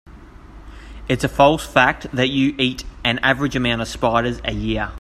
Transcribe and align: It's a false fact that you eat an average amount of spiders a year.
It's 1.07 1.23
a 1.23 1.29
false 1.29 1.63
fact 1.63 2.07
that 2.11 2.29
you 2.29 2.55
eat 2.57 2.83
an 3.03 3.19
average 3.19 3.55
amount 3.55 3.83
of 3.83 3.87
spiders 3.87 4.41
a 4.43 4.51
year. 4.51 4.89